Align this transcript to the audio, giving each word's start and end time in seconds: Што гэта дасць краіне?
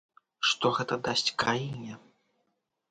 Што 0.51 0.71
гэта 0.79 0.99
дасць 1.09 1.31
краіне? 1.45 2.03